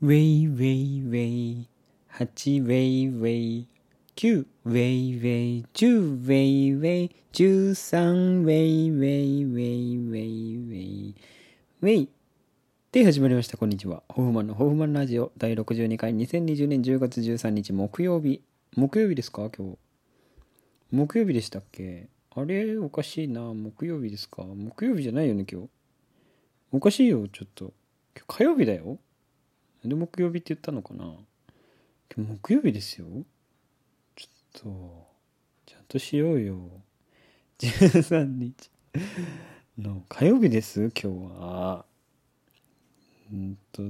[0.00, 1.24] ウェイウェイウェ
[1.62, 1.68] イ。
[2.14, 3.66] 8ウェイウェイ。
[4.14, 5.66] 9ウェイウェイ。
[5.74, 7.16] 10ウェイウェイ。
[7.32, 11.14] 13ウェイウェイウェイウェイウェイ。
[11.82, 12.08] ウェイ。
[12.92, 13.56] で始まりました。
[13.56, 14.04] こんにちは。
[14.08, 15.32] ホフマンのホフマンラジオ。
[15.36, 16.14] 第62回。
[16.14, 17.72] 2020年10月13日。
[17.72, 18.40] 木曜日。
[18.76, 19.50] 木曜日ですか？
[19.50, 19.78] 今日。
[20.92, 22.06] 木曜日でしたっけ？
[22.36, 22.78] あれ？
[22.78, 23.40] おかしいな。
[23.52, 24.44] 木曜日ですか？
[24.44, 25.68] 木曜日じゃないよね今日。
[26.70, 27.72] おかしいよちょっと。
[28.14, 28.98] 今日火曜日だよ。
[29.84, 31.04] で木曜日って言ったのかな？
[32.14, 33.06] 今日木曜日ですよ。
[34.16, 34.26] ちょ
[34.58, 35.06] っと
[35.66, 36.58] ちゃんとしようよ。
[37.58, 38.70] 13日。
[39.78, 40.90] の火曜日です？
[40.90, 41.06] 今日
[41.40, 41.84] は。
[43.32, 43.82] うんと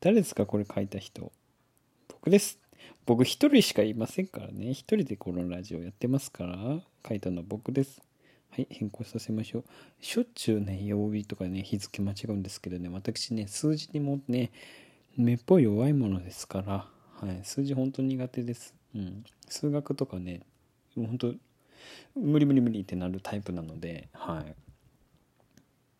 [0.00, 0.46] 誰ですか？
[0.46, 1.30] これ書いた人。
[2.08, 2.58] 僕です。
[3.06, 4.70] 僕一人しかいませんからね。
[4.70, 6.80] 一人でこのラジオやってますから。
[7.08, 8.00] 書いたのは僕です。
[8.54, 9.64] はい変更させましょう。
[10.00, 14.52] しょっちゅうね曜日とかね日付間違うんですけどね私ね数字にもね
[15.16, 16.86] 目っぽい弱いものですから、
[17.26, 20.42] はい、数字本当に苦手です、うん、数学とかね
[20.94, 21.34] 本当
[22.14, 24.44] 無理無理無理ってなるタイプなのでは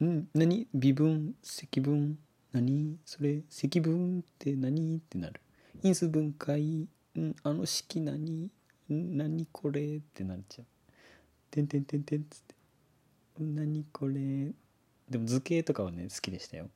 [0.01, 0.05] い。
[0.05, 0.67] ん何？
[0.75, 1.35] 微分？
[1.43, 2.19] 積分？
[2.53, 2.99] 何？
[3.07, 3.41] それ？
[3.49, 4.97] 積分って何？
[4.99, 5.41] ってなる。
[5.83, 6.87] 因数分解？
[7.17, 8.51] んあの式何？
[8.91, 9.97] 何これ？
[9.97, 10.67] ってなっちゃう。
[11.53, 12.55] てんてんてんてんつって
[13.39, 14.53] 何これ
[15.09, 16.69] でも図形とかはね好きでしたよ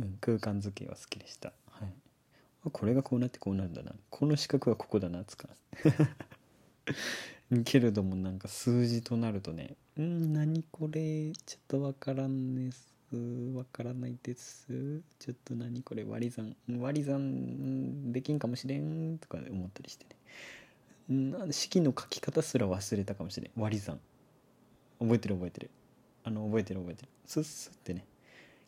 [0.00, 1.52] うん、空間図形は好きでした。
[1.70, 1.92] はい。
[2.70, 3.92] これがこうなってこうなるんだな。
[4.10, 5.48] この四角はここだな、つか。
[7.64, 12.90] けれどもなんか数字となるとね、うん、何これ、ちょっとわからんです。
[13.54, 15.02] わからないです。
[15.18, 16.56] ちょっと何これ、割り算。
[16.78, 20.16] 割り算できんかもしれんとか思ったりしてね。
[21.50, 23.50] 式の書き方すら忘れたかもしれん。
[23.60, 24.00] 割り算。
[25.00, 25.70] 覚えてる覚えてる。
[26.24, 27.08] あの、覚えてる覚えてる。
[27.26, 28.04] スッスッってね。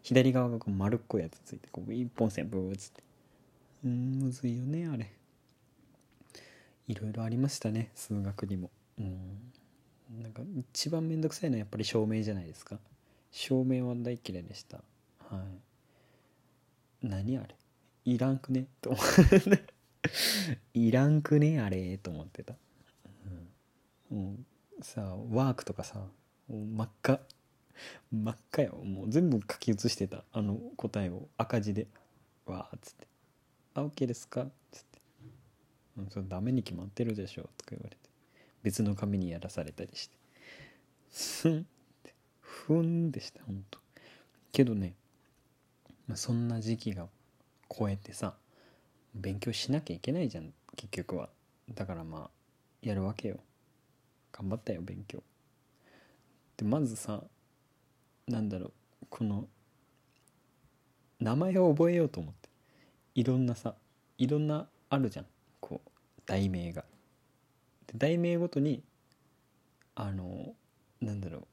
[0.05, 3.03] 左側がこう丸っこいやつついてこう一本線ブーッつって
[3.87, 5.11] うんむずいよねあれ
[6.87, 12.79] いろいろありましたね数学にもうんなんか一番めんどくさいのはやっぱり証明じゃないですか
[13.33, 14.77] 証明は大嫌いでした
[15.31, 15.43] は
[17.03, 17.57] い何あれ
[18.05, 18.99] いらんくねと思
[20.75, 21.61] いらんくね？
[21.61, 21.99] あれ？
[21.99, 22.55] と思ってた、
[24.11, 24.37] うん、も
[24.79, 26.07] うさワークとかさ
[26.49, 27.21] 真っ赤。
[28.13, 28.77] 真っ赤よ。
[28.85, 30.25] もう全部書き写してた。
[30.33, 31.29] あの答えを。
[31.37, 31.89] 赤字で。
[32.47, 33.07] わーっつって
[33.75, 35.01] 「あ OK ですか?」っつって
[35.97, 37.97] 「うんそれダメに決まってるでしょ」とか言われて。
[38.63, 40.17] 別の紙にやらされたりして。
[41.11, 41.61] ふん。
[41.61, 41.65] っ
[42.03, 43.79] てふんでしたほんと。
[44.53, 44.95] けどね、
[46.07, 47.09] まあ、そんな時期が
[47.69, 48.37] 超えてさ
[49.15, 51.29] 勉強しなきゃいけないじゃん結局は。
[51.75, 52.31] だからまあ
[52.83, 53.39] やるわけよ。
[54.33, 55.23] 頑張ったよ勉強。
[56.57, 57.23] でまずさ
[58.27, 59.47] なんだろうこの
[61.21, 62.49] 名前を覚えようと思って。
[63.15, 63.75] いろんなさ
[64.19, 65.27] いろんなあるじゃん。
[65.61, 65.91] こう
[66.27, 66.85] 題名が。
[67.87, 68.83] で題名ごとに
[69.95, 70.55] あの
[71.01, 71.47] なんだろ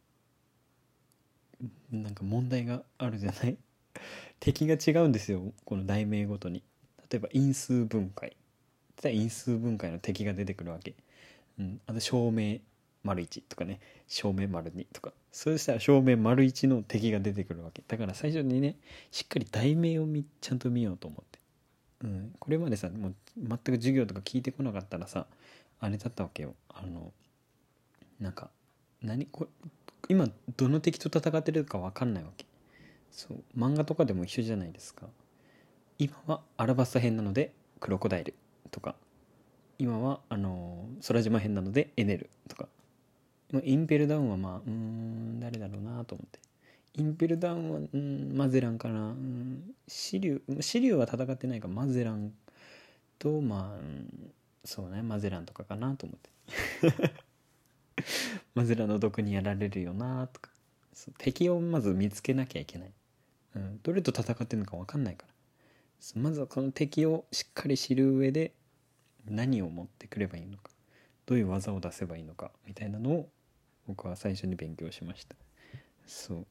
[1.92, 1.96] う。
[1.96, 3.58] なんか問題があるじゃない？
[4.40, 6.64] 敵が違うんですよこの題名ごとに。
[7.12, 8.36] 例えば因数分解。
[9.04, 10.96] 因数分解の敵が出てくるわけ。
[11.60, 12.60] うん、あと証明
[13.04, 13.80] 丸1とかね。
[14.08, 15.12] 正面丸2とか。
[15.32, 17.84] そうしたら正面丸1の敵が出てくるわけ。
[17.88, 18.78] だから最初にね
[19.12, 21.40] しっかり題名をみちゃんと見ようと思って、
[22.04, 25.26] うん、これまでさもう全く授業とか聞いてこなかったらさ
[25.80, 26.54] あれだったわけよ。
[26.70, 27.12] あの
[28.20, 28.50] なんか
[29.02, 29.48] 何こ
[30.10, 32.46] 今どの敵と戦ってるか分かんないわけ。
[33.12, 33.44] そう。
[33.58, 35.08] 漫画とかでも一緒じゃないですか。
[36.02, 38.34] 今はアラバスタ編なのでクロコダイル
[38.72, 38.96] とか。
[39.78, 42.68] 今はあの空島編なのでエネルとか。
[43.64, 46.40] インペルダウンはまあうーん誰だろうなと思って。
[46.96, 49.10] インペルダウンはうんマゼランかな。
[49.10, 51.68] うんシリュウシリュウは戦ってないか。
[51.68, 52.34] らマゼラン
[53.20, 54.32] とまあ、うん
[54.66, 55.04] そうね。
[55.04, 56.20] マゼランとかかなと思っ
[56.82, 57.14] て。
[58.56, 60.50] マゼランの毒にやられるよなとか。
[61.20, 62.92] 敵をまず見つけなきゃいけない、
[63.56, 65.34] うん、どれと戦ってるのか分かんないから
[66.16, 68.54] まずはこの敵をしっかり知る上で
[69.26, 70.72] 何を持ってくればいいのか
[71.26, 73.30] どういう技を出せばいいのかみたいなのを
[73.88, 75.36] 僕は最初に勉強しました。
[76.06, 76.46] そう。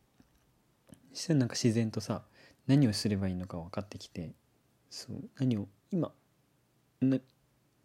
[1.12, 2.23] そしたらなんか自然とさ
[2.67, 4.31] 何をすればいいのか分かってきて
[4.88, 5.17] そう。
[5.38, 6.12] 何を今
[7.00, 7.19] な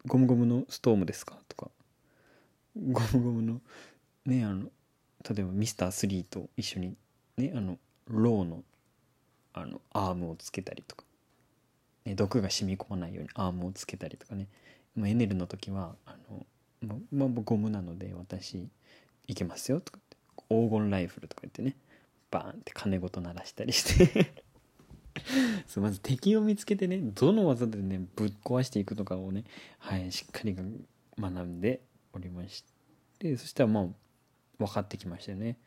[0.06, 1.39] ゴムゴムのストームですか？
[1.47, 1.71] とか。
[2.75, 3.61] ゴムゴムの
[4.25, 4.69] ねあの
[5.27, 6.95] 例えばミスター3と一緒に
[7.38, 8.63] ねあのローの
[9.53, 11.05] あのアームをつけたりとか、
[12.06, 14.48] ね、毒が染み込まないようにアームをつけたりとかね。
[14.96, 16.46] まあエネルの時はあの
[17.12, 18.68] まあ、ゴムなので私
[19.28, 20.18] いけますよとかって
[20.50, 21.75] 黄金ライフルとか言ってね
[22.30, 24.31] バーンって鐘ごと鳴らしたりして。
[25.66, 29.46] そうまず敵を見つけてねどの技でねぶっ壊していくのかをね
[29.80, 30.54] はいしっかり
[31.18, 31.80] 学んで
[32.12, 32.66] おりまし
[33.18, 33.88] てそしたらまあ
[34.60, 35.57] 分かってきましたよね。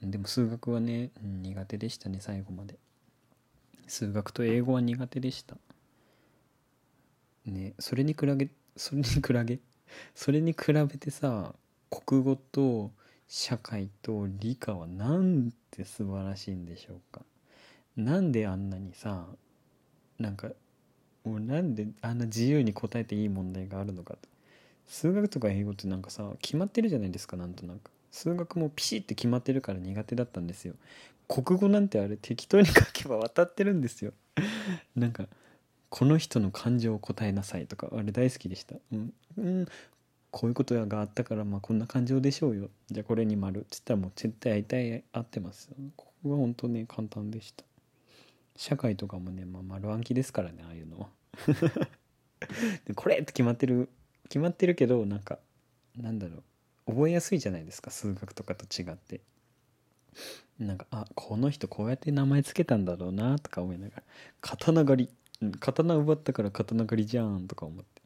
[0.00, 2.78] でも数学はね苦手でしたね最後まで。
[3.86, 5.56] 数学と英語は苦手でした。
[7.46, 9.58] ねそれに比べそれに比べ？
[10.14, 11.54] それに比べ てさ
[11.90, 12.90] 国語と
[13.28, 17.22] 社会と理科はなんて素晴らしいんでしょうか？
[17.96, 19.26] なんであんなにさ
[20.18, 20.48] なんか
[21.24, 24.28] もうなんであんな自由に答えていい問題があるのかと
[24.86, 27.90] 数学とか英語ってなんかさ決まってるじゃないですかなんとなく。
[28.10, 30.74] 数学もピシッて決まってるから苦手だったんですよ。
[31.28, 34.12] 国語なんてあれ適当に書けば渡ってるんですよ。
[34.96, 35.26] なんか
[35.94, 38.74] この人の感情を答えなさいとかあれ大好きでした。
[38.92, 39.66] うん、うん、
[40.32, 42.68] こういうことがあったからまあこんな感情でしょうよ。
[42.90, 43.60] じゃあこれに丸。
[43.60, 45.70] っつったらもう絶対大体合ってます。
[45.94, 47.62] ここが本当ね簡単でした。
[48.56, 50.98] 社会とかもね、まあ、丸暗記ですからねああいうの。
[50.98, 51.08] は
[52.86, 53.88] でこれって決まってる
[54.24, 55.38] 決まってるけどなんか
[55.96, 56.42] なんだろ
[56.88, 56.92] う。
[56.92, 59.20] 覚えやすいじゃないですか数学とかと違って。
[60.58, 64.02] なんかあこの人こうやって名前つけたんだろうなとか思いながら。
[64.40, 65.10] 刀狩り。
[65.60, 68.02] 刀奪ったから刀狩りじゃんとか思って。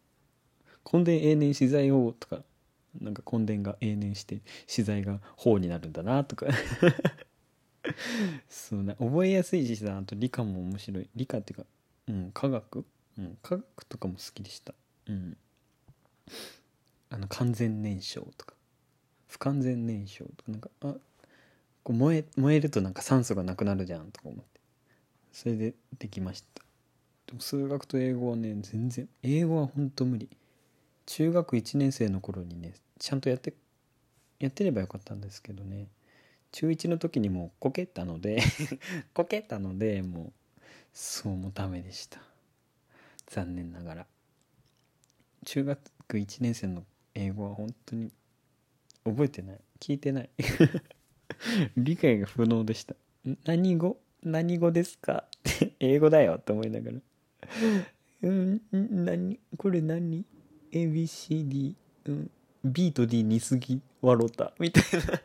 [0.90, 2.42] 根伝永年資材をとか
[3.00, 6.46] なんか根伝が永年して資材が法になるんだなとか。
[8.48, 11.08] そうな覚えやすいしさあと理科も面白い。
[11.14, 11.66] 理科っていうか
[12.08, 12.84] うん科学？
[13.18, 14.74] うん科学とかも好きでした。
[15.06, 15.36] うん。
[17.10, 18.54] あの完全燃焼とか。
[19.28, 20.52] 不完全燃焼とか。
[20.52, 20.94] なんかあ
[21.82, 24.60] こう燃え燃えるとなんか酸素がなくなるじゃんとか思って。
[25.32, 26.67] それでできました。
[27.28, 29.06] でも数学と英語はね全然。
[29.22, 30.30] 英語はほんと無理。
[31.04, 33.52] 中学1年生の頃にねちゃんとやって
[34.40, 35.88] やってればよかったんですけどね。
[36.52, 38.40] 中1の時にもうこけたので
[39.12, 40.32] こけたのでもう
[40.94, 42.22] そうもダメでした。
[43.26, 44.06] 残念ながら。
[45.44, 46.84] 中学1年生の
[47.14, 48.10] 英語は本当に
[49.04, 49.60] 覚えてない。
[49.80, 50.30] 聞いてない。
[51.76, 52.96] 理解が不能でした
[53.44, 54.00] 何語？
[54.22, 55.28] 何語ですか？
[55.50, 56.98] って英語だよって思いながら。
[58.22, 60.24] うん何これ何
[60.72, 61.74] ?ABCD、
[62.06, 62.30] うん、
[62.64, 64.52] B と D 似すぎ笑った。
[64.58, 65.20] みたいな。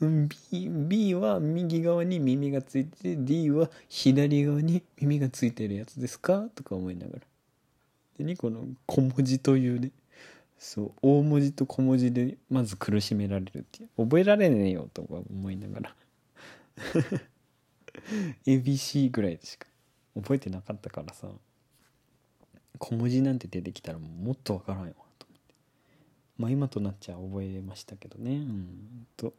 [0.50, 6.48] B, B は右側に耳がついて D は左側に耳がついてるやつですか？
[6.54, 7.20] とか思いながら。
[8.18, 9.90] でにこの小文字というね。
[10.58, 13.88] そう大文字と小文字でまず苦しめられるっていう。
[14.04, 15.96] 覚えられねえよとか思いながら
[18.46, 19.66] ABC ぐらいしか
[20.14, 21.28] 覚えてなかったからさ。
[22.78, 24.94] 小文字なんて出てきたらもっとわからんよ
[26.36, 28.32] まあ今となっちゃ覚えましたけどね。
[28.32, 29.32] うんと。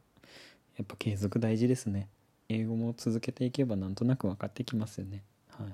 [0.78, 2.08] やっぱ継続大事ですね。
[2.48, 5.24] 英語も続けていけばなんとなく分かってきますよね。
[5.50, 5.66] は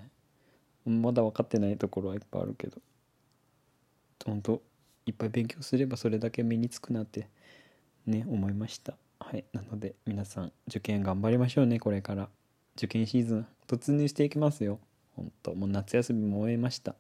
[0.88, 0.90] い。
[0.90, 2.78] まだ分かってないところはいっぱいあるけど。
[4.26, 4.62] 本当
[5.06, 7.30] いっぱい勉強すればそれだけ身につくなって
[8.06, 8.96] ね思いました。
[9.20, 9.46] はい。
[9.54, 12.30] なので皆さん受験頑張りましょうねこれから。
[12.80, 14.80] 受験シーズン突入していきますよ。
[15.18, 16.96] 本当もう夏休みも終えました。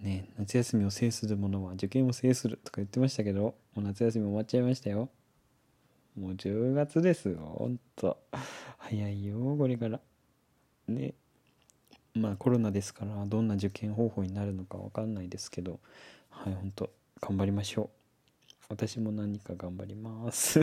[0.00, 5.08] ね夏休みを制する者は受験を制するとか言ってましたけどもう夏休み終わっちゃいましたよ。
[6.16, 8.16] もう10月ですよほんと。
[8.78, 10.00] 早いよこれから。
[10.86, 11.14] ね。
[12.14, 15.80] まあコロナですからどんな受験方法になるのか分かんないですけど。
[16.30, 17.88] はいほんと頑張りましょう。
[18.68, 20.60] 私も何か頑張ります。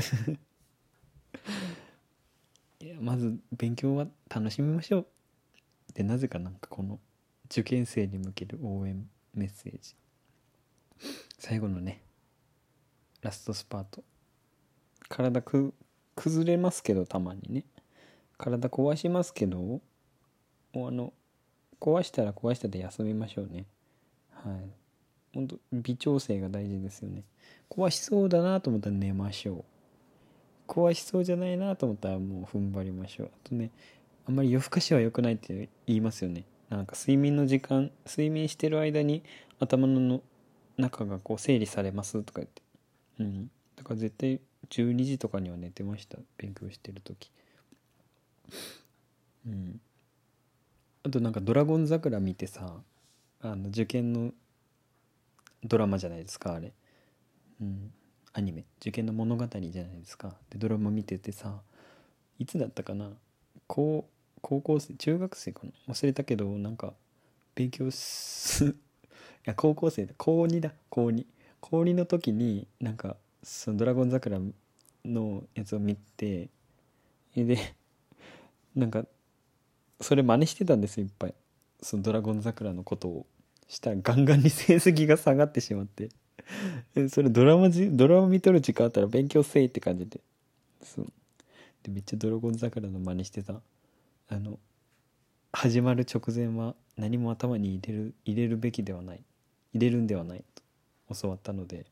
[2.79, 5.07] いやまず勉強は楽しみましょう。
[5.93, 6.99] でなぜかなんかこの
[7.45, 9.95] 受験生に向ける応援メッセージ。
[11.39, 12.03] 最後のね
[13.21, 14.03] ラストスパート。
[15.09, 15.73] 体く
[16.15, 17.63] 崩れますけどたまにね。
[18.37, 19.81] 体壊しますけど
[20.75, 21.13] あの
[21.79, 23.65] 壊したら壊したで休みましょうね。
[24.31, 24.69] はい。
[25.33, 27.23] 本当微調整が大事ですよね。
[27.69, 29.76] 壊しそうだなと思ったら寝ましょう。
[30.67, 33.31] 壊しそうじゃないなと思ったらもう踏ん張りましょう。
[33.33, 33.71] あとね
[34.27, 36.43] あんまり夜更かしは良くないって言いますよね。
[36.69, 39.23] なんか睡眠の時間睡眠してる間に
[39.59, 40.21] 頭の
[40.77, 42.61] 中がこう整理されますとか言って。
[43.19, 43.51] うん。
[43.75, 46.17] だから絶対12時とかには寝てました。
[46.37, 47.31] 勉強してる時。
[49.47, 49.79] うん。
[51.03, 52.81] あとなんか「ドラゴン桜」見てさ
[53.39, 54.33] あの受験の
[55.63, 56.73] ドラマじゃないですかあれ。
[57.61, 57.93] うん。
[58.37, 60.35] アニメ受験の物語じゃないですか。
[60.51, 61.59] でドラマ見ててさ
[62.37, 63.09] いつだったかな。
[63.65, 65.71] こう高校生中学生かな。
[65.93, 66.93] 忘れたけどなんか
[67.55, 68.73] 勉強す い
[69.45, 70.13] や高校生だ。
[70.19, 70.71] 高2だ。
[70.91, 71.25] 高2
[71.61, 74.39] 高2の時になんかその「ドラゴン桜」
[75.03, 76.49] のやつを見て
[77.35, 77.57] で
[78.75, 79.07] なんか
[79.99, 81.33] それ真似してたんですよいっぱい。
[81.81, 83.25] そのドラゴン桜のことを。
[83.67, 86.09] したらガンガンに成績が下がってしまって。
[87.09, 90.19] それドラマじドラマ見とる時間あったら勉強せいって感じで。
[90.81, 91.05] そう。
[91.83, 93.61] でめっちゃドラゴン桜の真似してた。
[94.29, 94.59] あの
[95.51, 99.23] 始まる直前は何も頭に入れる入れるべきではない。
[99.73, 100.43] 入れるんではない。
[101.07, 101.85] と教わったので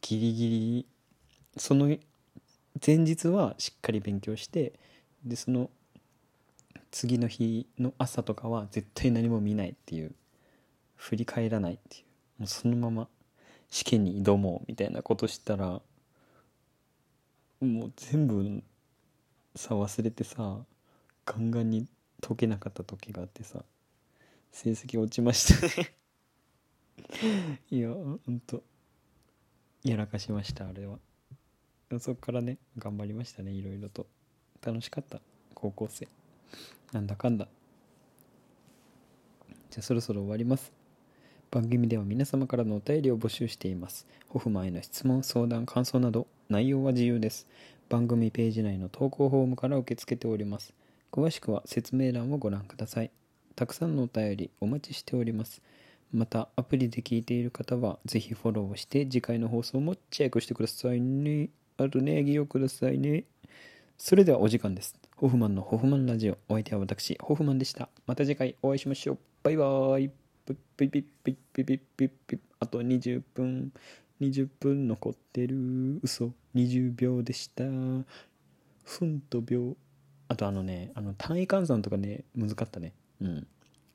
[0.00, 0.86] ギリギリ
[1.56, 1.86] その
[2.84, 4.72] 前日はしっかり勉強して
[5.24, 5.70] でその
[6.90, 10.12] 次の日の朝とかは絶対何も見ないっていう。
[10.98, 12.04] 振り返らないっていう。
[12.40, 13.08] もうそのまま。
[13.70, 15.80] 試験に挑もうみたいなことしたら
[17.60, 18.62] もう全部
[19.56, 20.58] さ忘れてさ
[21.26, 21.86] ガンガンに
[22.20, 23.64] 解けなかった時があってさ
[24.52, 25.92] 成績落ちましたね。
[27.70, 28.62] いやほんと
[29.84, 30.98] やらかしましたあれは。
[32.00, 34.06] そっからね頑張りましたねいろいろと。
[34.60, 35.20] 楽しかった
[35.54, 36.08] 高校生。
[36.92, 37.48] なんだかんだ。
[39.70, 40.77] じゃあそろそろ終わります。
[41.50, 44.06] 番組では皆様からのお便りを募集しています。
[44.28, 47.46] ホフマンへの質問相談感想など内容は自由です。
[47.88, 50.74] 番組ページ内の投稿フォームから受け付けております。
[51.10, 53.10] 詳しくは説明欄をご覧ください。
[53.56, 55.62] たくさんのお便りお待ちしております。
[56.12, 61.48] またアプリで聞いている方はぜひフォローをして次回の放送もチェックしてくださいね。
[61.78, 63.24] あとネギをくださいね。
[63.96, 64.94] それではお時間です。
[65.16, 66.36] ホフマンのホフマンラジオ。
[66.48, 67.88] お相手は私ホフマンでした。
[68.06, 69.18] また次回お会いしましょう。
[69.42, 70.27] バイバーイ。
[70.54, 73.72] ピッピッピッピッピッピッピッピッあと20分
[74.20, 77.64] 20分残ってる嘘20秒でした
[78.84, 79.76] ふんと秒
[80.28, 83.46] あとあのねあの単位換算とかね難かったねうん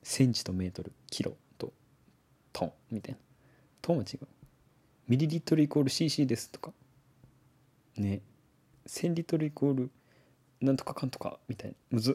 [0.02, 1.72] センチとメートルキロと
[2.52, 3.18] トンみたいな
[3.80, 4.26] トンは違う
[5.08, 6.72] ミリリットルイコール cc ですとか
[7.96, 8.20] ね
[8.86, 9.90] 1000リットルイコール
[10.60, 12.14] なんとかかんとかみたいなむずっ